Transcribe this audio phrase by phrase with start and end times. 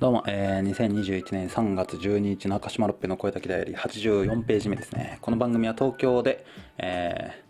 [0.00, 5.18] どうも、えー、2021年3月12日中島ロッペの声だけだより84ページ目ですね。
[5.20, 6.46] この番組は東京で、
[6.78, 7.32] え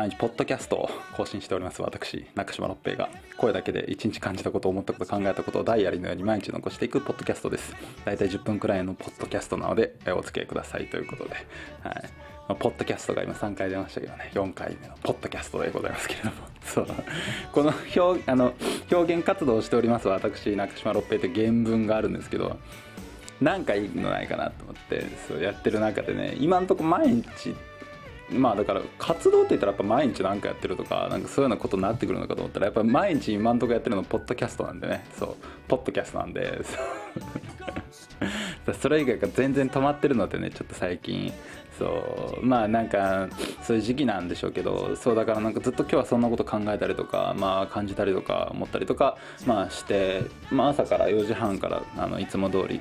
[0.00, 1.82] 毎日ポッドキャストを更新しております。
[1.82, 7.76] 私中島ロッペが声だけで一日感じたこと思ったこと考えたことをダイアリーのように毎日残していくポッドキャストです。
[8.06, 10.86] 大体10分くらいのポッドキャストなので、お付き合いください。
[10.86, 11.44] ということで、はい。
[11.44, 12.00] ま
[12.48, 14.30] あ、ポッドキャストが今3回出ましたけどね。
[14.32, 16.32] 4回目のポッドキャストでございますけれども。
[16.64, 16.86] そう。
[17.52, 18.54] この表あの
[18.90, 20.08] 表現活動をしております。
[20.08, 22.58] 私中島六平という原文があるんですけど
[23.42, 27.54] なんかいいのないかなと思ってそうやってる中でね今んとこ毎日
[28.32, 35.04] まあだから活動って言ったらやっぱ毎日なんかやってるとかなんかそういうようなことになってくるのかと思ったらやっぱ毎日今んとこやってるのポッドキャストなんでね。
[35.18, 35.34] そう。
[35.68, 36.60] ポッドキャストなんで。
[38.80, 41.32] そ れ以外が全然止まってるのでねちょっと最近。
[41.78, 42.44] そう。
[42.44, 43.28] まあなんか
[43.62, 49.16] そういう時期なんでしょうけどそうだからなんかずっと今日はそんなこと考えたりとかまあ感じたりとか思ったりとか
[49.46, 52.80] まあして、まあ、朝から4時半からあのいつも通り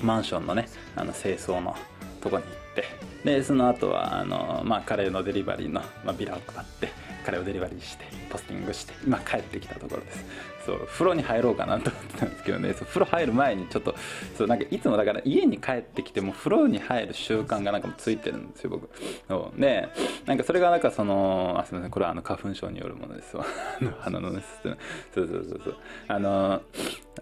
[0.00, 1.74] マンションのねあの清掃の
[2.20, 2.84] とこに行って
[3.24, 6.88] でその後はあのまあカレーのデリバリーの、まあ、ビラを配って
[7.24, 10.24] カレーをデリバリーしてポスティングして今帰ってきたところです。
[10.64, 12.72] そう風呂に入ろうかなと思ってたんですけどね。
[12.74, 13.94] そう風呂入る前にちょっと
[14.36, 18.88] そうなんかいつもだから家に帰ってきても風呂に入る習慣がなんかもうついてるんですよ僕。
[19.28, 19.88] そうで
[20.26, 23.44] なんかそれがなんかそのあすみませんこれはあの花粉症によるものですわ。
[24.00, 24.78] 鼻のねそう
[25.14, 25.76] そうそうそう。
[26.08, 26.62] あの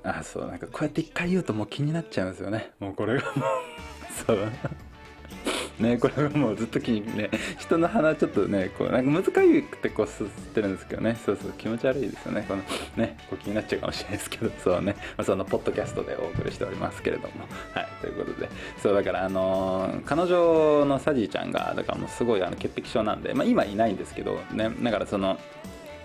[0.02, 2.72] あそうなんかこうやって一回言うともう気になっちゃうんですよね。
[2.80, 3.44] もうこれがもう。
[4.26, 4.38] そう。
[5.80, 11.16] ねこれはもうずっと気にね人の鼻ちょっとねこうなんか難しくてこうすってるんですけどね。
[11.24, 12.44] そうそう気持ち悪いですよね。
[12.48, 12.62] この
[12.96, 14.50] ねこう気になっちゃうかもしれないですけど。
[14.62, 17.28] そうね、そのポッドキャストでお送りしておりますけれども。
[17.74, 17.88] はい。
[18.00, 18.48] ということで。
[18.82, 24.70] そうだからあのー彼女のサジーちゃんがだからもうすごいあの潔癖症なんでまあ今いないんですけどね。
[24.82, 25.38] だからその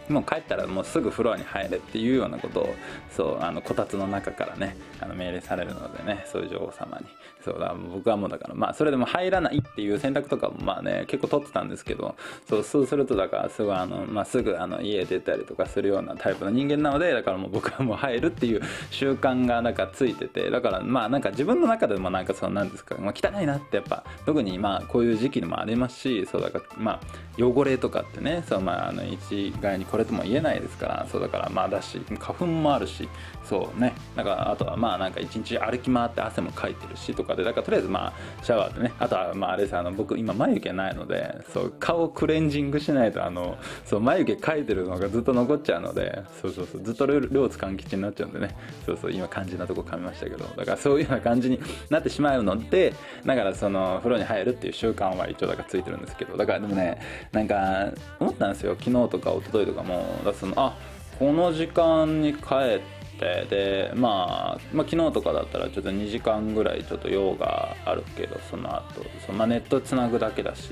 [0.10, 2.76] もう帰ったらもうすぐ風呂に入れっていうようなことを
[3.10, 7.06] そうあのこたつの中からねあの命令されるのでねそういう女王様に。
[7.44, 12.16] そうだ僕はもうだからまあそれでも入らないっていう選択とかもまあね結構取ってたんですけど
[12.48, 18.62] そうそうするとだからすごいあの、まあ、すぐあの家出たりとかするようなタイプの人間なのでだからもう僕はもう入るっていう
[18.92, 27.00] 習慣がなんかついててだからまあなんか自分の中でもなんかそのなんですか、まあ、汚いなってやっぱ特にまあこういう時期でもありますしそうだからまあ
[27.38, 33.08] 汚れとかってねそうまああの一概にこれとも言えないですからそうだからまあだし花粉もあるし
[33.48, 33.94] そうね。
[34.16, 43.56] だかあとはまあなんか一日歩き回って汗もかいてるしとかでだからとりあえずまあシャワーでねあとはまああれですあの僕今眉毛ないのでそう顔クレンジングしないとあの
[43.86, 48.56] そう眉毛かいてるのがずっと残っちゃうのでそうそうそうずっと両両津勘吉になっちゃうんでね。
[48.88, 51.60] そうそう今肝心なとこ噛みましたけどだからそういうような感じに
[51.92, 57.00] なってしまうのでだからその風呂に入るっていう習慣は一応だからついてるんですけどだからでもね
[57.32, 58.76] なんか思ったんですよ。
[58.80, 60.76] 昨日とか一昨日とかもだそのあ
[61.20, 62.82] この時間に帰っ
[63.20, 70.72] てで、まあ、まあ昨日とかだったらちょっと2時間ぐらいちょっと用があるけどその後そのまあネットつなぐだけだし。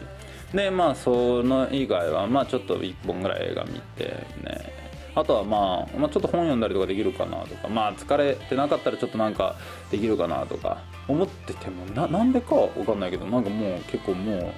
[0.53, 4.81] でまあその以外はまあちょっと1本ぐらい映画見てね。
[5.13, 7.67] あとはまあ、まあ、ちょっと本読んだりとかできるかなとか。
[7.67, 9.55] まあ疲れてなかったらちょっとなんか
[9.89, 10.79] できるかなとか。
[11.07, 14.53] 思っててもななんでかは分かんないけどなんかもう結構も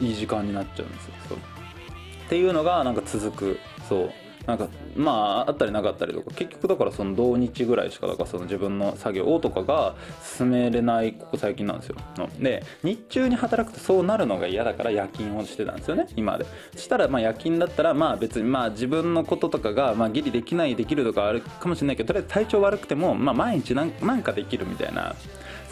[0.00, 1.36] ういい時間になっちゃうんですよ
[2.26, 3.58] っていうのがなんか続く。
[3.88, 4.10] そう。
[4.46, 6.30] なんかまああったりなかったりとか。
[6.34, 11.96] 結局だからその同日ぐらいしかだからその自分の作業をとかが進めれないここ最近なんですよ。
[12.38, 25.16] で日中に働くとそうなるのが嫌だから夜勤をしてたんですよね今までしたらまあ夜勤だったらまあ別にまあ自分のこととかがまあギリできないできるとかあるかもしれないけどとりあえず体調悪くてもまあ毎日なんなんかできるみたいな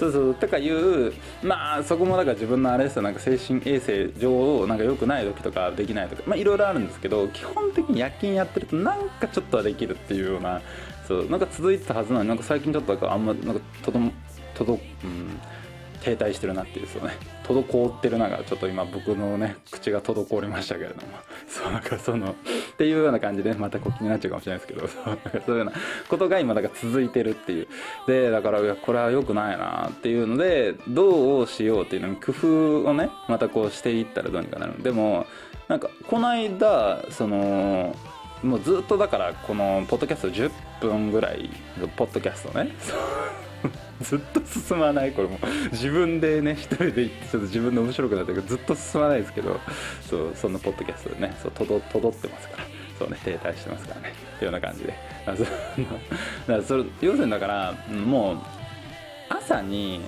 [0.04, 10.60] そうそうとかいうまあそこもだから自分のあれですよなんか精神衛生上なんか良くない時とかできないとかまあいろいろあるんですけど基本的に夜勤やってるとなんかちょっとはできるっていうような
[11.06, 14.00] そうなんか続いてたはずなのになんか最近ちょっとだかあんまなんかとど
[14.54, 15.40] とどうん
[16.04, 17.14] 停滞してるなっていうそうね。
[17.44, 21.02] 滞ってるながちょっと今僕のね口が滞りましたけれども。
[21.48, 22.34] そうなんかそのっ
[22.76, 24.86] ていうような感じでまたこう気になっちゃうかもしれないですけど。
[25.46, 25.72] そういうような
[26.08, 27.68] ことが今だから続いてるっていう。
[28.06, 34.82] でだからいやこれは良くないなっていうのでどうしようっていうのに工夫をねまたこうしていったらどうにかなる。
[34.82, 35.26] でも
[35.68, 37.96] なんかこの間その
[38.42, 40.50] もうずっとだからこのポッドキャスト10
[40.80, 41.48] 分ぐらい
[41.80, 42.70] のポッドキャストね。
[44.04, 45.12] ずっと進まない。
[45.12, 45.38] これも
[45.72, 49.58] 自分でね一人で言ってちょっと自分で面白くなってるけどずっと進まないですけど
[50.08, 52.64] そうそんなポッドキャストでねそうとどとどってますから。
[52.98, 54.12] そうね停滞してますからね。
[54.36, 54.94] っていうような感じで。
[55.26, 55.52] だからそだか
[56.48, 58.38] らそれ要するにだからもう
[59.30, 60.00] 朝に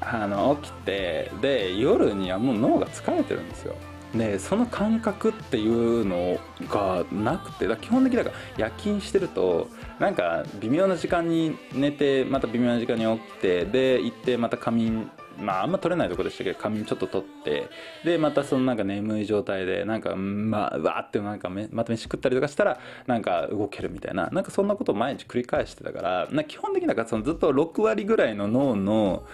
[0.00, 3.76] あの起きてで夜にはもう脳が疲れてるんですよ。
[4.14, 6.38] でその感覚っていうの
[6.68, 9.68] がなくてだ基本的だから夜勤してると
[9.98, 17.68] なんか微妙な時間に寝てまた微妙な時間に起きてで行ってまた仮眠まああんま取れないとこでしたけど仮眠ちょっと取って
[18.04, 29.26] でまたそのなんか眠い状態でなんかまあわーってなんかめまた飯食ったりとかしたらなんか動けるみたいななんかそんなことを毎日繰り返してたからな基本的になんかそのずっと6割ぐらいの脳の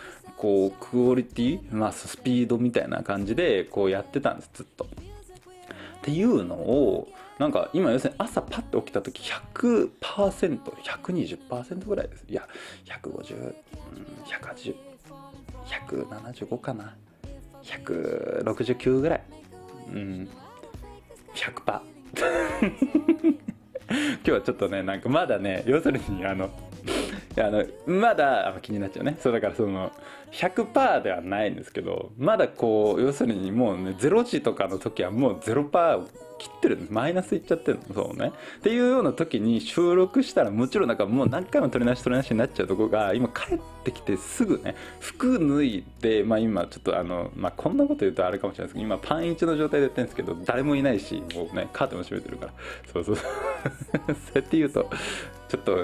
[0.42, 4.86] こうクオリティ、まあ、スピードみたいな感じでこうやってたんですずっと。
[4.86, 4.88] っ
[6.02, 7.06] ていうのを
[7.38, 9.22] なんか今要するに朝パッと起きた時
[9.54, 12.24] 100%120% ぐらいです。
[12.28, 12.48] いや
[15.68, 16.96] 150180175かな。
[17.62, 19.22] 169ぐらい。
[19.92, 20.28] うん。
[21.36, 21.80] 100% 今
[24.24, 26.50] 日はちょっとねなんかまだね要するにあの
[27.38, 29.16] あのまだ気になっちゃうね。
[29.20, 29.92] そうだからその
[30.32, 36.06] 100%ではないんですけどまだこう要するにもうね0時とかの時はもう0%
[36.42, 37.94] 切ってるんですマイナスいっちゃってるの？
[37.94, 38.32] そうね。
[38.58, 52.52] っていうような時に収録したらもちろんなんかもう何回も取り直し取り直しになっちゃうとこが今帰ってきてすぐね服脱いでまあ今ちょっとあのまあこんなこと言うとあれかもしれないですけど今パン1の状態でやってるんですけど誰もいないしもうねカーテンも閉めてるから。
[52.92, 53.16] そうそう。
[53.16, 53.26] そ う
[54.06, 54.90] そうやって言うと
[55.48, 55.76] ちょっと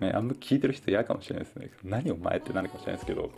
[0.00, 1.70] ね、あんま聞いてる人嫌かもしれないですね。
[1.84, 3.30] 何お前ってなるかもしれないですけど、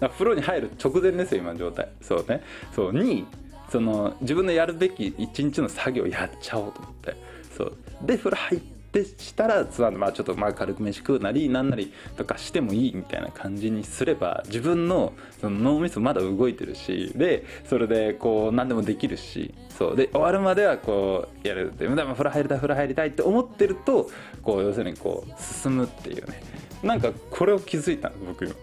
[0.00, 1.88] 風呂に入る直前ですよ、今の状態。
[2.00, 2.42] そうね。
[2.74, 3.26] そう、に、
[3.70, 7.16] その自分のやるべき一日の作業やっちゃおうと思って。
[7.56, 7.72] そう。
[8.02, 19.96] で風呂入ってしたらつまちょっとまあ軽く飯食うなりなんなりとかしてもいいみたいな感じにすれば自分のその脳みそまだ動いてるしでそれでこう何でもできるしそう。
[19.96, 21.72] で終わるまではこうやる。
[21.76, 24.10] でも風呂入りたい風呂入りたいって思ってると
[24.42, 26.40] こう要するにこう進むっていうね。
[26.82, 28.54] なんかこれを気づいたの僕今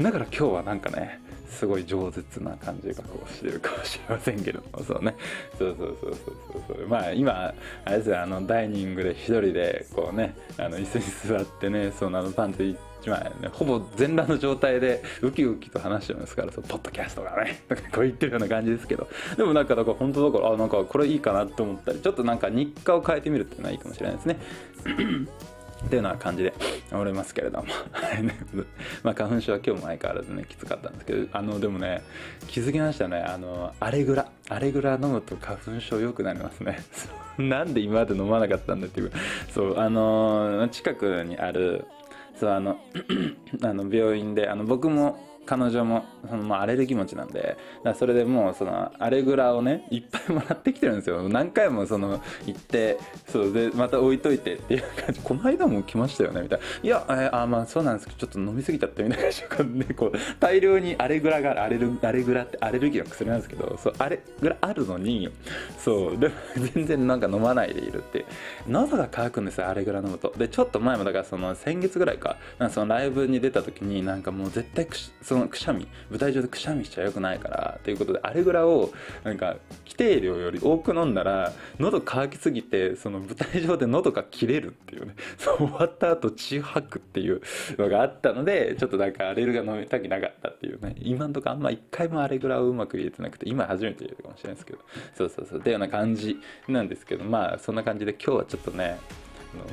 [0.00, 1.20] だから今日はなんかね
[1.52, 4.82] すごい饒舌な感じがこうしてるかもしれませんけども。
[4.84, 5.14] そうね。
[5.58, 6.18] そうそうそうそ
[6.58, 7.52] うそうまあ今
[7.84, 8.22] あれですよ。
[8.22, 17.62] あのダイニングで一人でこうねあの椅子に座ってねそのあのパンツ一枚ねほぼ全裸の状態でウキウキと話してますからそうポッドキャストがね
[17.92, 19.08] こう言ってるような感じですけど。
[19.36, 24.38] でもなんかだから本当だからあなんかこれいいかなと思ったりちょっとなんか日課を変えてみるっていうのはいいかもしれないですね。
[25.86, 26.54] っていうような感じで
[26.92, 27.66] おりますけれども。
[29.02, 31.28] まあ花粉症は今日も相変わらずねきつかったんですけど。
[31.32, 32.02] あのでもね
[32.48, 33.18] 気づきましたね。
[33.18, 36.78] あのアレグラアレグラ飲むと花粉症良くなりますね。
[37.38, 39.12] なんで今まで飲まなかったんだっていう。
[39.50, 41.84] そうあの近くにある
[42.38, 42.78] そうあの
[43.62, 51.28] あの病院であの僕も彼女もそのまあアレルギー持ちなんでだそれでもうそのアレグラをねいっぱいもらってきてるんですよ。
[51.28, 52.98] 何回もその行って
[53.28, 55.20] そうでまた置いといてっていう感じ。
[55.20, 56.64] この間も来ましたよねみたいな。
[56.82, 59.86] いや、え、あまあそうなんですけどちょっと飲みすぎちゃったみたいな感じ。
[59.86, 65.28] でこう大量にアレグラがアレルアレグラってアレルギーの薬なんですけどそうアレグラあるのに
[65.78, 66.34] そうでも
[66.74, 68.24] 全然なんか飲まないでいるって。
[68.68, 70.32] 喉が渇くんですよアレグラ飲むと。
[70.36, 78.92] でちょっと前もだからその先月ぐらいかなんかそのライブに出た時になんかもう絶対くしそのくしゃみ舞台上でくしゃみしちゃよくないからということであれぐらを
[79.24, 79.56] なんか
[79.86, 87.40] 規定量より多く飲んだら喉乾きすぎてその舞台上で喉が切れるっていうね そう終わった後血吐くっていう
[87.78, 94.78] のがあったのでちょっとなんかアレルが飲みたくなかったっていうね今んとこあんま一回もアレグラをうまく入れてなくて今初めて入れるかもしれないですけど
[95.14, 95.60] そうそうそう。
[95.60, 96.38] っていうような感じ
[96.68, 98.98] なんですけどまあそんな感じで今日はちょっとね
[99.54, 99.64] あの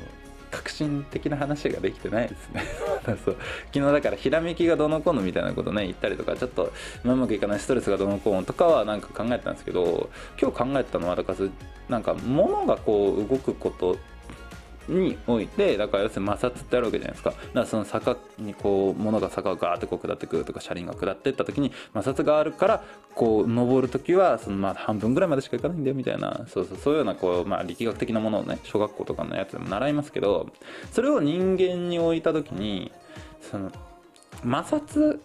[0.51, 2.63] 革新的な話ができてないですね。
[3.23, 3.37] そう。
[3.73, 6.71] 昨日だからひらめきがどのこうのみたいなことね言ったりとかちょっと
[7.03, 10.09] うまくいかないストレスがどのこうのとかはなんか考えたんですけど
[10.41, 11.47] 今日考えたのはだから
[11.87, 13.97] なんか物がこう動くこと
[14.89, 17.29] においてだから要するに摩擦ってあるわけじゃないですか。
[17.31, 22.83] だからその坂にこう物が坂をガーってこう下ってくるとか車輪が下ってった時に摩擦があるから
[23.15, 26.45] こう登る時はそのまあ半分ぐらいまでしか行かないんだよみたいな。
[26.47, 30.49] そうそうそういうようなこう、まあ、力学的なものをね小学校とかのやつでも習いますけど
[30.91, 32.91] それを人間に置いた時に
[33.41, 33.71] その
[34.41, 35.19] 摩擦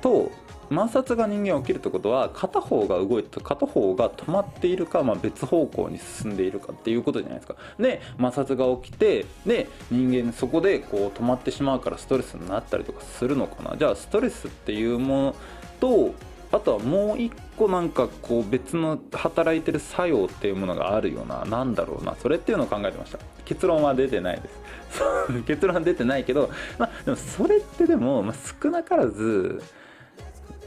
[0.00, 0.30] と
[0.72, 7.56] 摩擦が人間起きるってことは片方が動いて片方が止まっているか、まあ、別方向に進んでいるかっていうことじゃないですか。
[7.78, 13.76] で摩擦が起きてで人間そこでこう止まってしまうからストレスになったりとかするのかな。
[13.76, 15.34] じゃあストレスっていうもの
[15.80, 16.14] と
[16.52, 22.14] あとはもう一個なんかこう別の働いてる作用っていうものがあるような何だろうな。
[22.16, 23.18] それっていうのを考えてました。
[23.44, 24.62] 結論は出てないです。
[25.46, 28.24] 結論は出てないけどまあでもそれってでも、
[28.62, 29.62] 少なからず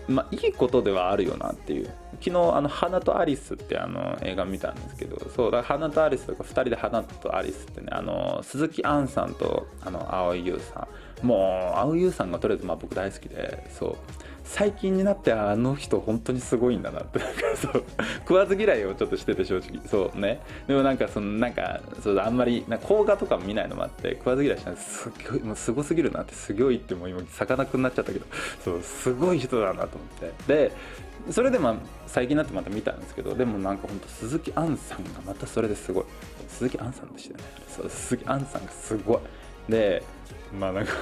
[0.08, 1.90] まあ、いいことではあるよなっていう。
[2.22, 10.88] 昨日あの花とアリスってあの映画見たんですけどそうだ花とアリスとか2人で花とアリスってねあの鈴木杏さんとあの蒼井優さ
[11.24, 11.26] ん。
[11.26, 13.96] もう蒼井優さんがとりあえずまあ僕大好きでそう。
[14.46, 17.84] 最近になってあの人本当にすごいんだなってなんかそう
[18.20, 20.40] 食わず嫌いをちょっとしてて正直そうね。
[20.68, 28.26] でもなんかそのなんかそうあんまりな邦画とかも見ないのもあって食わず嫌いしたんですごいもうすごすぎるなってすごいってもう今さかなクンになっちゃったけど
[28.64, 30.70] そうすごい人だなと思って。
[30.70, 30.72] で
[31.32, 31.76] それでまあ
[32.06, 36.04] 最近になってまた見たんですけどでもなんか本当鈴木杏さんがまたそれですごい。
[36.48, 37.46] 鈴木杏さんでしたよね。
[37.68, 39.72] そう鈴木杏さんがすごい。
[39.72, 40.04] で
[40.58, 40.94] まあなんか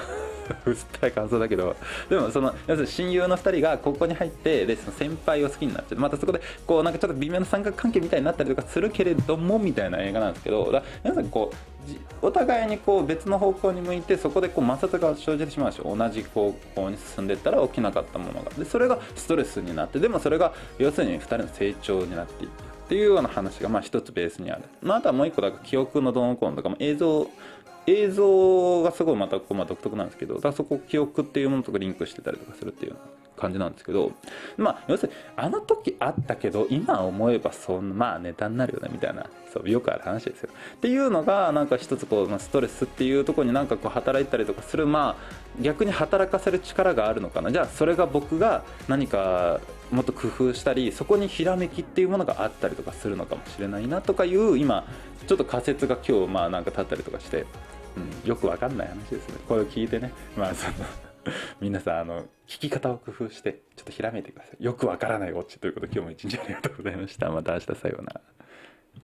[0.66, 1.76] 薄っぺらい感想だけど
[2.08, 5.98] でもその要するに親友の2人が高校に入ってでその先輩を好きになっちゃう。
[5.98, 18.50] またそこでこうなんかちょっと微妙な三角関係みたいになったりとかするけれどもみたいな映画なんですけどだ皆さんこうお互いにこう別の方向に向いてそこでこう摩擦が生じてしまうし同じ方向に進んでったら起きなかったものが。
[18.50, 27.28] でそれがストレスになってでもそれが要するに2人の成長になっていってっていうような話がまあ一つベースにある、まあ、あとはもう一個だか記憶のどうのこうのとかも映像
[27.86, 32.96] 映像がすごいまたこうまあ独特なんですけどだそこ記憶っていうものとかリンクしてたりとかするっていう
[33.36, 34.12] 感じなんですけど
[34.56, 40.50] まあ要するにあの時あったけど今思えばそんなまあネタになるよねみたいなそうよくある話ですよ。
[40.74, 47.52] っていうのがなんか一つこう、まあ、ストレスっていうところになんかこう働いたりとかするまあ逆に働かせる力があるのかな。
[47.52, 49.60] じゃあそれが僕が何か
[49.94, 54.86] もっと工夫したりそこにひらめきっていうものがあったりとかするのかもしれないなとかいう今
[55.26, 57.46] ちょっと仮説が今日まあなんか立ったりとかして
[57.96, 59.36] うん、よくわかんない話ですね。
[59.48, 60.12] これを聞いてね。
[60.36, 60.74] まあその
[61.60, 64.62] 皆さんあの聞き方を工夫してちょっとひらめいてください。
[64.62, 67.30] よくわからないオチということで今日も一日ありがとうございました。
[67.30, 68.20] また明日さようなら。